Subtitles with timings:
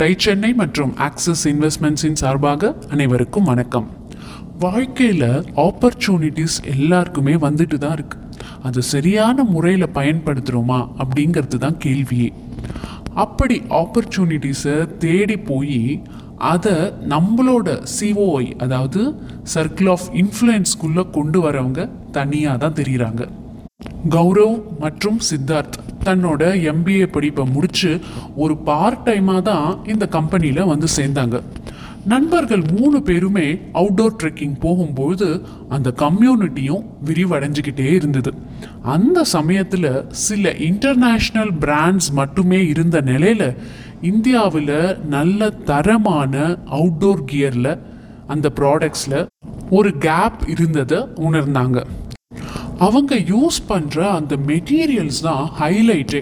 [0.00, 3.86] Tie Chennai மற்றும் axis இன்வெஸ்ட்மெண்ட்ஸின் சார்பாக அனைவருக்கும் வணக்கம்.
[4.58, 8.18] வாழ்க்கையில் ஆப்பர்ச்சுனிட்டிஸ் எல்லாருக்குமே வந்துட்டு தான் இருக்கு.
[8.62, 12.32] அது சரியான முறையில் பயன்படுத்துகிறோமா அப்படிங்கிறது தான் கேள்வியே.
[13.14, 16.02] அப்படி ஆப்பர்ச்சுனிட்டிஸை தேடி போய்
[16.36, 16.76] அதை
[17.14, 19.14] நம்மளோட சிஓஐ அதாவது
[19.54, 23.28] சர்க்கிள் ஆஃப் இன்ஃப்ளூயன்ஸ்குள்ளே கொண்டு வரவங்க தனியாக தான் தெரிகிறாங்க
[24.08, 26.42] கௌரவ் மற்றும் சித்தார்த் தன்னோட
[26.72, 27.92] எம்பிஏ படிப்பை முடிச்சு
[28.36, 31.38] ஒரு பார்ட் டைமாக தான் இந்த கம்பெனியில் வந்து சேர்ந்தாங்க.
[32.12, 35.28] நண்பர்கள் மூணு பேருமே அவுட்டோர் ட்ரெக்கிங் போகும்பொழுது
[35.68, 38.30] அந்த கம்யூனிட்டியும் விரிவடைஞ்சிக்கிட்டே இருந்தது.
[38.94, 39.90] அந்த சமயத்தில்
[40.26, 43.48] சில இன்டர்நேஷ்னல் பிராண்ட்ஸ் மட்டுமே இருந்த நிலையில்
[44.12, 44.78] இந்தியாவில்
[45.08, 46.34] நல்ல தரமான
[46.78, 47.72] அவுட்டோர் கியரில்
[48.26, 49.20] அந்த ப்ராடக்ட்ஸில்
[49.70, 50.98] ஒரு கேப் இருந்ததை
[51.28, 51.78] உணர்ந்தாங்க.
[52.80, 56.20] அவங்க யூஸ் பண்ணுற அந்த மெட்டீரியல்ஸ் தான் ஹைலைட்டே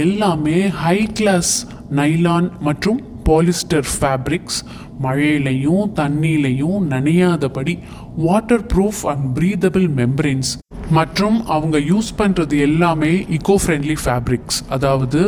[0.00, 1.52] எல்லாமே ஹை கிளாஸ்
[1.92, 4.58] நைலான் மற்றும் பாலிஸ்டர் ஃபேப்ரிக்ஸ்
[5.00, 7.74] மழையிலையும் தண்ணியிலையும் நனையாதபடி
[8.18, 10.52] waterproof and breathable membranes
[10.90, 15.20] மற்றும் அவங்க யூஸ் பண்ணுறது எல்லாமே இக்கோ ஃப்ரெண்ட்லி ஃபேப்ரிக்ஸ் அதாவது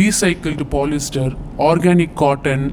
[0.00, 1.32] ரீசைக்கிள்டு பாலிஸ்டர்
[1.68, 2.66] ஆர்கானிக் காட்டன்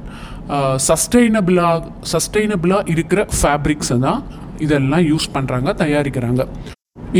[0.86, 1.80] சஸ்டைனபிளாக
[2.12, 4.22] சஸ்டைனபிளாக இருக்கிற ஃபேப்ரிக்ஸை தான்
[4.66, 6.44] இதெல்லாம் யூஸ் பண்ணுறாங்க தயாரிக்கிறாங்க.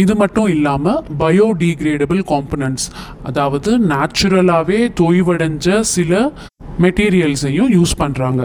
[0.02, 2.86] இது மட்டும் இல்லாமல் பயோடிகிரேடபிள் காம்பனன்ட்ஸ்
[3.28, 6.12] அதாவது நேச்சுரலாகவே தொய்வடைஞ்ச சில
[6.84, 8.42] மெட்டீரியல்ஸையும் யூஸ் பண்ணுறாங்க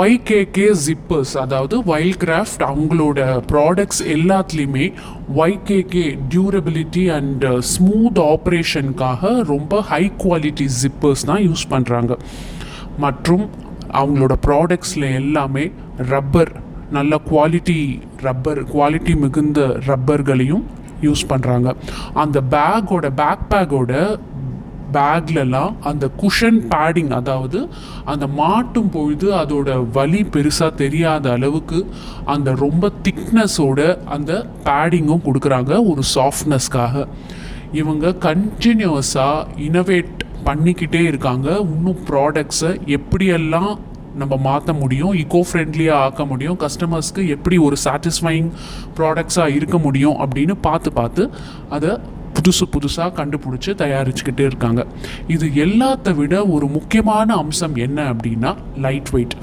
[0.00, 3.20] ஒய்கேகே ஜிப்பர்ஸ் அதாவது வைல்ட் கிராஃப்ட் அவங்களோட
[3.52, 4.86] ப்ராடக்ட்ஸ் எல்லாத்துலேயுமே
[5.36, 12.14] ஒய்கேகே டியூரபிலிட்டி அண்ட் ஸ்மூத் ஆப்ரேஷனுக்காக ரொம்ப ஹை குவாலிட்டி ஜிப்பர்ஸ் தான் யூஸ் பண்ணுறாங்க
[12.98, 13.44] மற்றும்
[13.92, 15.64] அவங்களோட ப்ராடக்ட்ஸில் எல்லாமே
[16.08, 16.52] ரப்பர்
[16.90, 20.64] நல்ல குவாலிட்டி ரப்பர் குவாலிட்டி மிகுந்த ரப்பர்களையும்
[21.02, 21.74] யூஸ் பண்ணுறாங்க
[22.14, 24.18] அந்த பேக்கோட பேக் பேக்கோட
[24.92, 27.68] பேக்லலாம் அந்த குஷன் பேடிங் அதாவது
[28.04, 31.86] அந்த மாட்டும் பொழுது அதோட வலி பெருசாக தெரியாத அளவுக்கு
[32.24, 37.06] அந்த ரொம்ப திக்னஸோட அந்த பேடிங்கும் கொடுக்குறாங்க ஒரு சாஃப்ட்னஸ்க்காக
[37.72, 41.60] இவங்க கண்டினியூஸாக இனோவேட் பண்ணிக்கிட்டே இருக்காங்க.
[41.60, 43.78] இன்னும் ப்ராடக்ட்ஸை எப்படியெல்லாம்
[44.16, 48.50] நம்ம மாற்ற முடியும் இக்கோ ஃப்ரெண்ட்லியாக ஆக்க முடியும் கஸ்டமர்ஸ்க்கு எப்படி ஒரு சாட்டிஸ்ஃபைங்
[48.96, 51.30] ப்ராடக்ட்ஸாக இருக்க முடியும் அப்படின்னு பார்த்து பார்த்து
[51.70, 51.90] அதை
[52.36, 54.86] புதுசு புதுசாக கண்டுபிடிச்சி தயாரிச்சுக்கிட்டே இருக்காங்க.
[55.26, 59.34] இது எல்லாத்த விட ஒரு முக்கியமான அம்சம் என்ன அப்படின்னா லைட் வெயிட்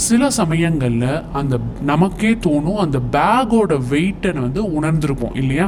[0.00, 5.66] சில சமயங்களில் அந்த நமக்கே தோணும் அந்த பேக்கோட வெயிட்டை வந்து உணர்ந்திருப்போம் இல்லையா?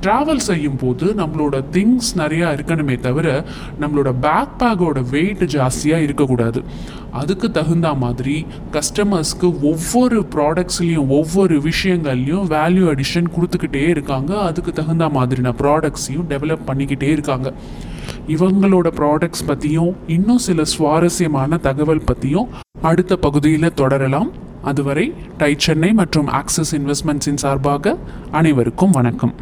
[0.00, 3.44] ட்ராவல் செய்யும் போது நம்மளோட திங்ஸ் நிறையா இருக்கணுமே தவிர
[3.80, 6.62] நம்மளோட பேக் பேக்கோட வெயிட் ஜாஸ்தியாக இருக்கக்கூடாது.
[7.12, 14.32] அதுக்கு தகுந்த மாதிரி கஸ்டமர்ஸ்க்கு ஒவ்வொரு ப்ராடக்ட்ஸ்லேயும் ஒவ்வொரு விஷயங்கள்லையும் வேல்யூ அடிஷன் கொடுத்துக்கிட்டே இருக்காங்க.
[14.40, 17.52] அதுக்கு தகுந்த மாதிரியான ப்ராடக்ட்ஸையும் டெவலப் பண்ணிக்கிட்டே இருக்காங்க.
[18.28, 22.48] இவங்களோட ப்ராடக்ட்ஸ் பற்றியும் இன்னும் சில சுவாரஸ்யமான தகவல் பற்றியும்
[22.82, 24.30] அடுத்த பகுதியில் தொடரலாம்.
[24.62, 27.96] அதுவரை டை சென்னை மற்றும் ஆக்சிஸ் இன்வெஸ்ட்மெண்ட்ஸின் சார்பாக
[28.30, 29.34] அனைவருக்கும் வணக்கம்.